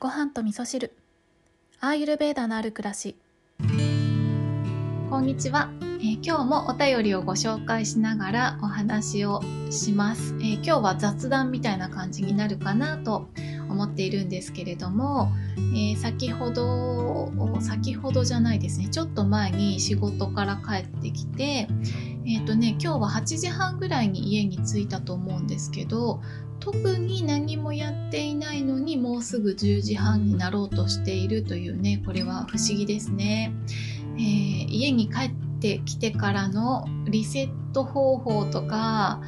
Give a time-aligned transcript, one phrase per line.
[0.00, 0.94] ご飯と味噌汁。
[1.78, 3.16] アーユルベーダのある暮らし。
[5.10, 13.28] こんにちは、えー今日もお便りをご紹介しながらお話をします、えー今日は雑談みたいな感じになるかなと
[13.68, 15.28] 思っているんですけれども、
[15.58, 17.30] えー先ほど
[17.60, 18.88] 先ほどじゃないですね。
[18.88, 21.68] ちょっと前に仕事から帰ってきて
[22.26, 26.20] えっ、とね今日は8時半ぐらいに家に着いたと思うんですけど
[26.60, 33.52] 特に何もやっていないのにもうすぐ10時半になろうとしているというねこれは不思議ですね、
[34.16, 35.30] えー家に帰っ
[35.60, 39.20] てきてからのリセット方法とか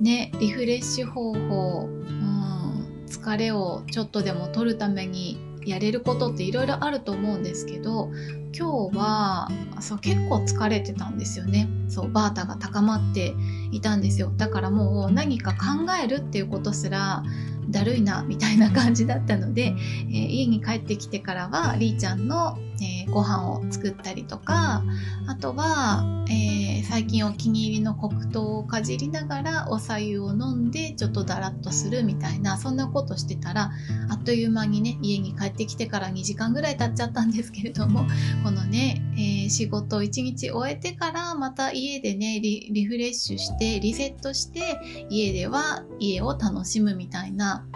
[0.00, 8.10] ねリフレッシュ方法、うん、疲れをちょっとでも取るためにやれることっていろいろあると思うんですけど
[8.58, 9.48] 今日は
[9.80, 11.68] そう結構疲れてたんですよね。
[11.88, 13.34] そうバータが高まって
[13.70, 14.32] いたんですよ。
[14.36, 15.58] だからもう何か考
[16.02, 17.22] えるっていうことすら
[17.68, 19.74] だるいなみたいな感じだったので、
[20.08, 24.82] えー家に帰ってきてからはりーちゃんの、えーご飯を作ったりとか
[25.26, 33.72] あとは、えー最近お気に入りの黒糖をかじりながらお白湯を飲んでちょっとだらっとするみたいなそんなことしてたら
[34.08, 38.06] あっという間にね家に帰ってきてから2時間ぐらい経っちゃったんですけれども
[38.44, 47.66] このね、えー仕事を1日終えてからまた家でねリフレッシュしてリセットして家では家を楽しむみたいな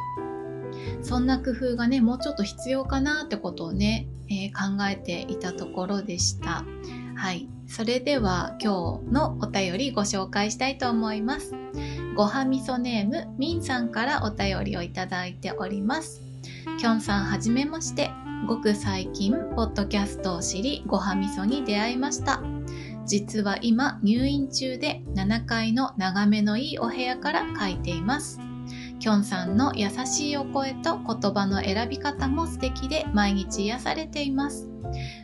[1.02, 6.64] そんな工夫がねもうちょっと必要かなってことをね、えー考えていたところでした。
[7.16, 7.48] はい。
[7.66, 11.54] それでは今日のお便りご紹介したいと思います。
[12.16, 16.22] ごはみそネームみんさんからお便りをいただいております。
[16.78, 18.10] きょんさんはじめまして。
[18.46, 22.42] ごく最近ポッドキャストを知りごはみそに出会いました。
[23.06, 28.40] 実は今入院中で7階の眺めのいいお部屋から書いています。
[29.00, 34.68] きょんさんの優しいお声と言葉の選び方も素敵で毎日癒されています。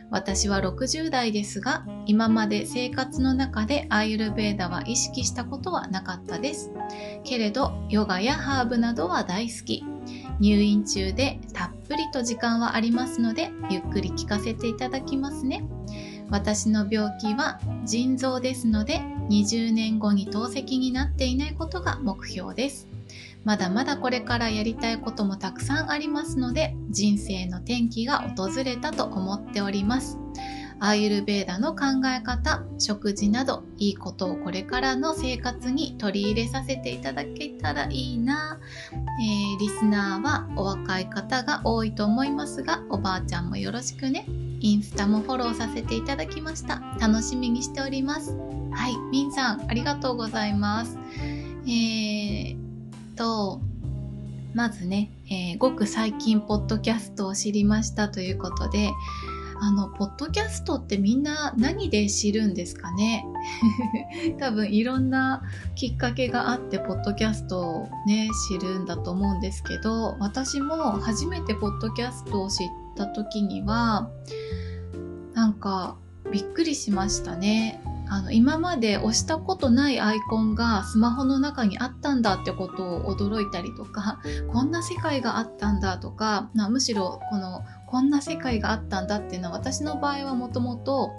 [0.09, 6.71] 私は60代ですが今まで生活の中でアーユルベーダは意識したことはなかったです。
[7.23, 9.85] けれどヨガやハーブなどは大好き。
[10.39, 15.63] 入院中でたっぷりと時間はありますのでゆっくり聞かせていただきますね。
[16.31, 22.96] 私の病気は腎臓ですので20年後に透析になっていないことが目標です。
[23.47, 30.19] まだまだこれからやりたいこともたくさんありますので人生の転機が訪れたと思っております。
[30.81, 38.59] アーユルベーダの考え方食事などいいことをこれからの生活に取り入れさせていただけたらいいな、
[38.91, 44.25] えーリスナーはお若い方が多いと思いますがおばあちゃんもよろしくね。
[44.59, 46.81] インスタもフォローさせていただきました。
[46.99, 48.35] 楽しみにしております。
[48.73, 50.99] はいみんさんありがとうございます。
[51.65, 51.96] えー、
[53.17, 53.59] と
[54.53, 58.91] まずね、えーごく最近ポッドキャストを知りましたということで
[59.59, 63.25] あのポッドキャストってみんな何で知るんですかね？
[64.39, 65.41] 多分いろんな
[65.75, 74.09] きっかけがあってポッドキャストをね知るんだと思うんですけど私も初めてポッドキャストを知った時には
[75.33, 75.95] なんか
[76.31, 77.81] びっくりしましたね。
[78.09, 84.19] あの今まで押したことないアイコンがスマホの中にあったんだってことを驚いたりとか
[84.51, 91.11] こんな世界があったんだとか、ま、むしろこのこんな世界があったんだっていうのは私の場合はもともと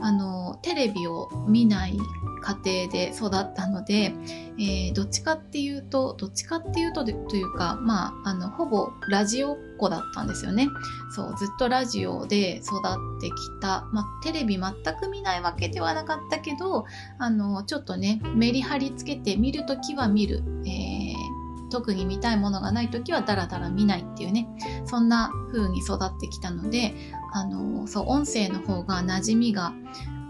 [0.00, 1.96] あのテレビを見ない
[2.42, 4.14] 家庭で育ったので、
[4.58, 10.68] えーどっちかっていうとどっちかっていうとというかまああのほぼラジオっ子だったんですよね。
[11.14, 16.86] そうずっとラジオで育ってきた、まあ、テレビ全く見ないわけではなかったけど
[17.18, 21.36] あのちょっとねメリハリつけて見るときは見る、えー
[21.68, 24.48] 特に見たいものがないときはダラダラ見ないっていうね。
[24.86, 26.94] そんな風に育ってきたので
[27.32, 29.72] あのそう音声の方が馴染みが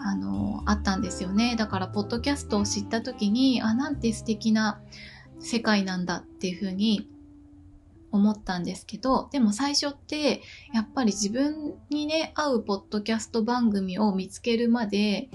[0.00, 1.56] あのあったんですよね。
[1.56, 4.80] だからポッドキャストを知った時にあなんて素敵な
[5.40, 7.08] 世界なんだっていう風に
[8.12, 10.42] 思ったんですけどでも最初って
[10.72, 15.28] やっぱり自分にね合うポッドキャスト番組を見つけるまで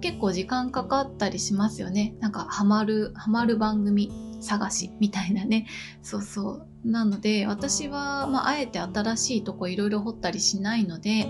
[0.00, 2.14] 結構時間かかったりしますよね。
[2.20, 4.25] なんかハマるハマる番組。
[4.40, 5.66] 探しみたいなね。
[6.02, 6.66] そうそう。
[6.84, 11.28] なので私は、まあ、あえて新しいとこいろいろ掘ったりしないので、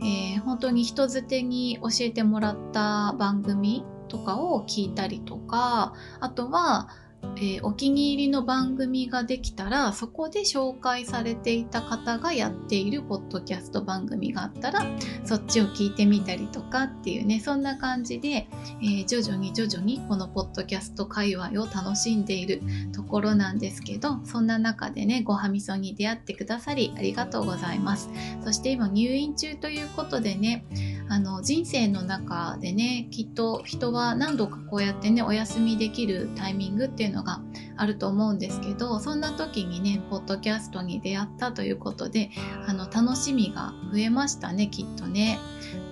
[0.00, 6.88] えー本当に人づてに教えてもらった番組とかを聞いたりとかあとは
[7.36, 14.86] えー、お気に入りの番組ができたらそこで紹介されていた方がやっているポッドキャスト番組があったら
[15.24, 18.48] そっちを聞いてみたりとかっていうねそんな感じで、
[18.80, 22.62] えー、徐々に徐々にこのポッドキャスト界隈を楽しんでいる
[22.92, 28.08] ところなんですけどそんな中でねごはみそに出会ってくださりありがとうございます。
[28.44, 30.64] そして今入院中ということでね
[31.08, 37.40] あの人生の中でねきっと人は何度かこうやってねお休みできるタイミングっていうのが
[37.76, 42.30] あると思うんですけどそんな時にねポッドキャストに出会ったということで
[42.66, 45.38] あの楽しみが増えましたねきっとね。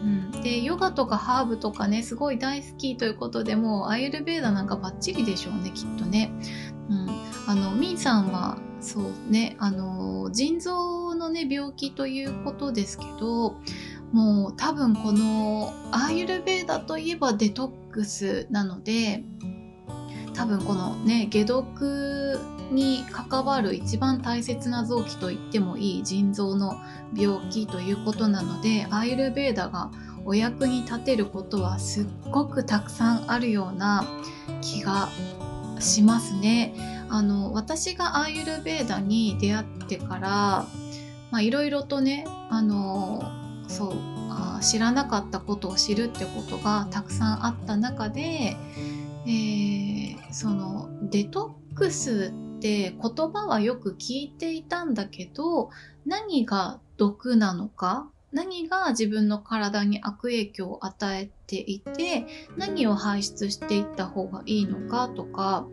[0.03, 6.31] うん、でヨガとかハーブとかねすごい大好きということでもうアイルベーダなんかバッチリでしょうねきっとね。
[6.91, 7.09] うん、
[7.47, 13.57] あのミンさんはそうねあの腎臓のね病気ということですけど
[14.15, 19.25] もう多分このアーユルベーダといえばデトックスなので
[20.35, 22.39] 多分このね解毒
[22.71, 26.77] に関わる一番大切な臓器と言ってもいい腎臓の
[27.17, 29.91] 病気ということなのでアーユルベーダが
[30.25, 34.05] お役に立てることはすっごくたくさんあるような
[34.63, 35.09] 気が
[35.81, 36.73] しますね。
[37.11, 40.67] あの私がアーユルベーダに出会ってか
[41.33, 43.44] らいろいろとねあの
[43.75, 43.93] そう
[44.31, 48.57] あ知らなかったことを知るってことがたくさんあった中で、
[49.27, 52.99] えー、そのデトックスって言
[53.33, 55.71] 葉はよく聞いていたんだけど
[56.07, 62.27] 何が毒なのか何が自分の体に悪影響を与えていて
[62.57, 65.67] 何を排出していった方がいいのかとか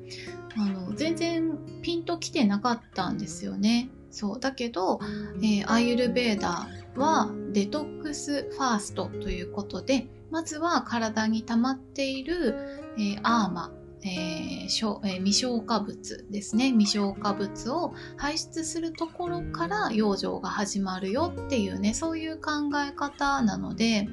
[0.57, 3.89] あの全然ピンときてなかったんですよね。
[4.11, 4.99] そうだけど、
[5.37, 12.55] えー、アイユルベーダはデトックスファーストということでまずは体に溜まっている、
[12.97, 13.71] えー、アーマ
[14.03, 16.71] えーしょえー、未消化物ですね。
[16.71, 22.51] 未消化物を排出するところから養生が始まるよっていうねそういう考
[22.83, 24.07] え方なので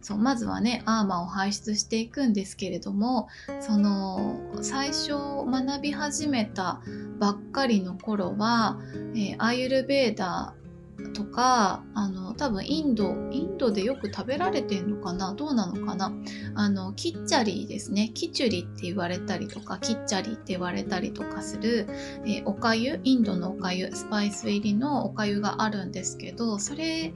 [0.00, 3.28] そうまずはねアーマーを排出していくんですけれども
[3.60, 5.12] その最初
[5.46, 6.80] 学び始めた
[7.18, 8.78] ばっかりの頃は、
[9.14, 10.64] えー、アーユルベーダー
[11.12, 15.34] とかあの多分インドインドでよく食べられてんのかな？
[15.34, 16.12] どうなのかな？
[16.54, 18.10] あのキッチャリーですね。
[18.14, 21.88] キチュリって言われたりとかキッチャリーって言われたりとかする、
[22.24, 27.12] えー、おかゆインドのおかゆスパイス入りのおかゆがあるんですけどそれ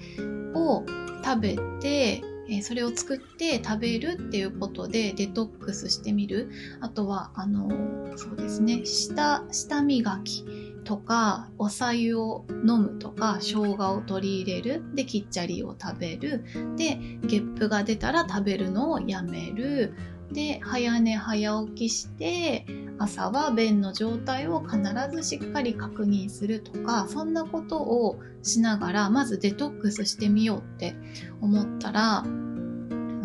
[0.54, 0.84] を
[1.24, 6.50] 食べてえそれを作って食べるっていうことでデトックスしてみる。
[6.80, 10.44] あとはあのそうですね舌舌磨き
[10.84, 14.82] とかおさゆを飲むとか生姜を取り入れる。
[14.94, 16.44] できっちゃりを食べる。
[16.76, 19.94] でゲップが出たら食べるのをやめる。
[20.32, 22.66] で早寝早起きして
[22.98, 24.80] 朝は便の状態を必
[25.10, 30.94] ずしっかり確認するとかそんなことをしながらまずデトックスしてみようって
[31.40, 32.24] 思ったら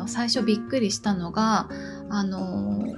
[0.07, 1.69] 最初びっくりしたのが
[2.09, 2.97] あの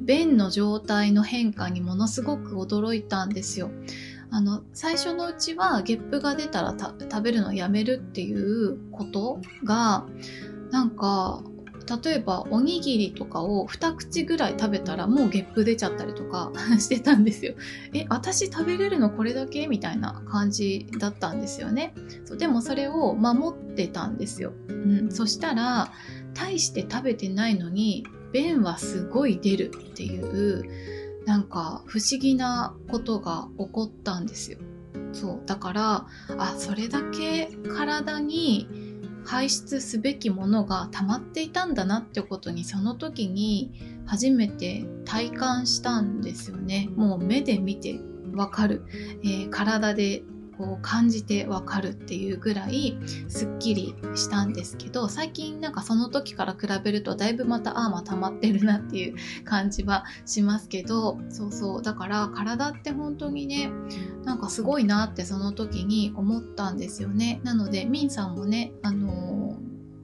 [0.00, 3.70] 便の状態の変化にものすごく驚いたんですよ。
[4.30, 10.06] あの最初のうちはゲップが出たら食べるのをやめるっていうことが
[10.70, 11.42] なんか
[12.02, 17.54] 例えばおにぎりとかを2口ぐらい食べたらもうゲップ出ちゃったりとか してたんですよ。
[17.92, 19.66] え、私食べれるのこれだけ？
[19.66, 21.94] みたいな感じだったんですよね。
[22.24, 24.52] そうでもそれを守ってたんですよ。
[24.68, 25.92] うん、そしたら
[26.34, 30.64] 大して食べてないのに便はすごい出るっていう
[31.26, 34.58] なんか不思議なことが起こったんですよ。
[35.12, 36.06] そうだから
[36.38, 38.83] あそれだけ体に
[39.24, 43.72] 排出すべきものが溜まっていたんだなってことにその時に
[44.06, 46.88] 初めて体感したんですよね。
[46.94, 47.98] もう目で見て
[48.34, 48.84] わかる、
[49.22, 50.22] えー、体で
[50.58, 52.96] こう感じてわかるっていうぐらい
[53.28, 61.82] すっきりしたんですけど最近なんかその時から比べるとだいぶまたああま溜まってるなっていう感じはしますけどそうそう。
[61.82, 63.70] だから体って本当にね
[64.24, 67.40] なんかすごいなってその時に思ったんですよね。
[67.44, 69.58] なのでミンさんもねあの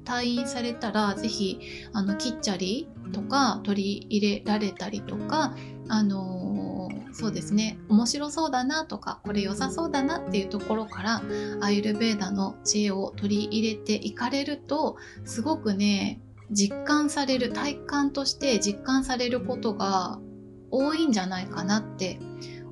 [0.04, 1.60] 退院されたら是非
[1.92, 5.54] あのキッチャリとか取り入れられたりとか
[5.88, 11.22] あのそうですね面白そうだなとかこれ良さそうだなっていうところから
[11.60, 20.18] アイルベーダの知恵を取り入れていかれるとすごくね実感される体感として実感されることが
[20.70, 22.18] 多いんじゃないかなって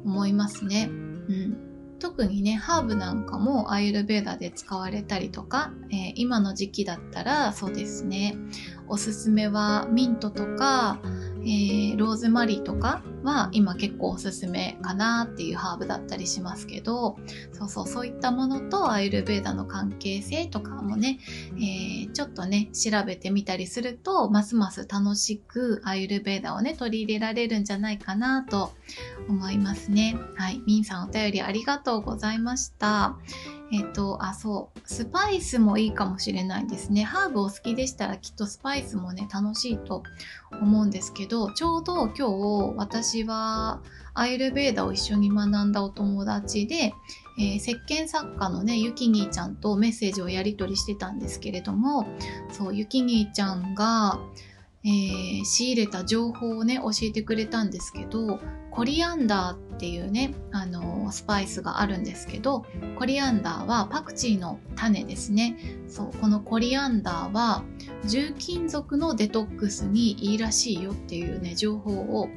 [0.05, 0.89] 思いますね。
[0.89, 1.68] うん
[1.99, 8.37] 特にねハーブなんかもアイルベーダで使われたりとか、えー、今の時期だったらそうですね。
[8.89, 11.01] おすすめはミントとか、
[11.43, 17.17] えー、ローズマリーとかは今結構おすすめかなっていうハーブだったりしますけど
[17.53, 21.19] そうそうそういったものとアイルベーダの関係性とかもね、
[21.57, 28.73] えー、ちょっとね調べてみたりするとますます楽しくアイルベーダをね取り入れられるんじゃないかなと
[29.29, 30.17] 思いますね。
[30.37, 30.63] はい。
[30.67, 33.17] ミンさんお便りありがとうございました。
[33.71, 37.05] えっ、と、あ、そう、スパイスもいいかもしれないですね。
[37.05, 40.03] ハーブお好きでしたらきっとスパイスもね、楽しいと
[40.61, 42.25] 思うんですけど、ちょうど今日
[42.77, 43.83] 私は
[44.15, 46.95] アイルベーダを一緒に学んだお友達で、
[47.39, 52.07] えー、石鹸作家のね、ゆきにーちゃんとメッセージをやり取りしてたんですけれども、
[52.51, 54.19] そう、ゆきにーちゃんが、
[54.85, 62.65] えー、仕入れた情報をね教えてくれたんですけどコリアンダーっていうねあのスパイスがあるんですけど
[62.97, 65.57] コリアンダーはパクチーの種ですね。
[65.89, 67.65] そうこのコリアンダーは
[68.05, 72.29] 重金属のデトックスにいいらしいよっていうね情報を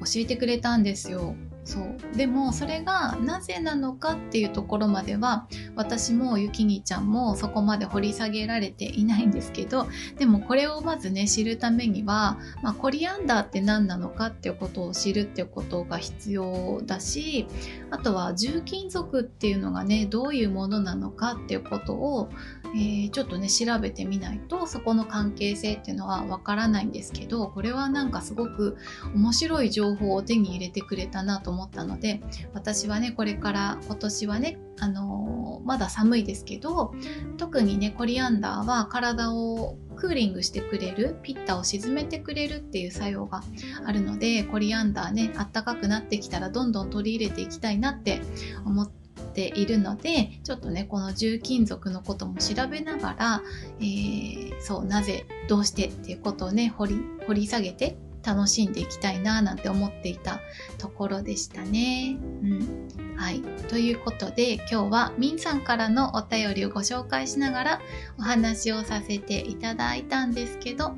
[0.00, 1.36] 教えてくれたんですよ。
[1.64, 2.16] そう。
[2.16, 9.86] でもそれがなぜなのかっていうところまでは私もゆきにちゃんもそこまで掘り下げられていないんですけど
[10.18, 17.46] でもこれをまずね知るためには、まあ、コリアンダーって何なのかっていうことを知るっていうことが必要だし
[17.90, 22.28] あとは重金属っていうのがねどういうものなのかっていうことを、
[22.74, 28.76] えー、ちょっとね調べてみないとそこの関係性っていうのはわからないんですけどこれはなんかすごく
[29.14, 32.20] 面白い情報を手に入れてくれたなと思ったので
[32.54, 36.92] 私はねこれから今年はねあのー、まだ寒いですけど
[37.36, 43.42] 特にねコリアンダーは体をクーリングしてくれるピッタを沈めてくれるっていう作用が
[43.84, 48.20] あるのでコリアンダーねあったかくなってきたらどんどん取り入れていきたいなって
[48.64, 48.90] 思っ
[49.34, 53.42] ているのでちょっとねこの重金属のことも調べながら、
[53.78, 60.40] えー、そうなぜどうしてっていうことをね掘り掘り下げて楽しんでいきたいななんて思っていた
[60.78, 62.16] ところでしたね。
[62.42, 63.42] うんはい。
[63.68, 67.80] ということで今日はみんさんからのお便りをご紹介しながら
[68.18, 70.92] お話をさせていただいたんですけど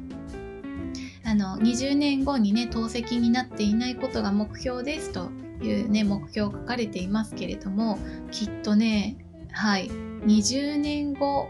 [1.24, 5.30] あの20年後にね透析になっていないことが目標ですと
[5.62, 7.98] いうね目標を書かれていますけれども
[8.30, 9.16] きっとね
[9.52, 11.48] はい20年後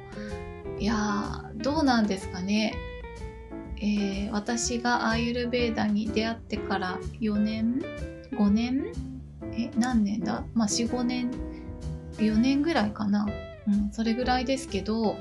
[0.78, 2.75] いやどうなんですかね
[3.85, 7.83] えー、私がアーユルベーダに出会ってから4年
[8.33, 8.93] ？5年？
[9.53, 10.43] え何年だ？
[10.55, 11.31] まあ45年。
[12.17, 13.26] 4年ぐらいかな、
[13.67, 15.17] うん、それぐらいですけど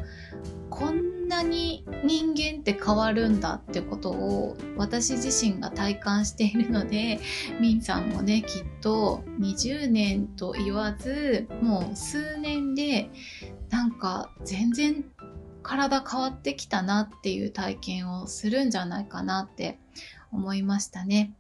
[0.70, 7.20] こんなに人間って変わるんだってことを私自身が体感しているので
[7.60, 13.10] ミンさんもねきっと20年と言わずもう数年で
[13.70, 15.04] なんか全然
[15.74, 19.80] 体変わってきたなっていう体験をするんじゃないかなって
[20.32, 21.34] 思いましたね。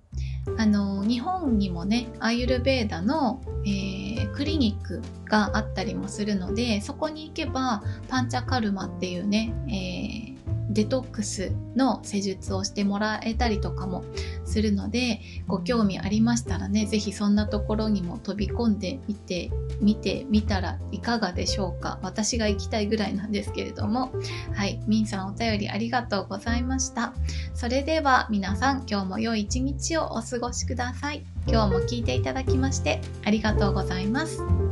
[0.57, 10.32] あの日本にもねアユルベーダの、えー、クリニックがあったりもするのでそこに行けばパンチャカルマっていうね、えー
[10.73, 14.03] デトックスの施術をしてもらえたりとかも
[14.45, 19.51] するのでご興味ありましたらね是非そんなところにも飛び込んでみて
[19.81, 21.99] みてみたらいかがでしょうか。
[22.01, 24.11] 私が行きたいぐらいなんですけれども。
[24.53, 24.79] はい。
[24.87, 27.13] みんさんお便りありがとうございました。
[27.53, 31.25] それでは皆さん今日も良い一日をお過ごしください。
[31.47, 34.62] 今日も聞いていただきましてありがとうございます。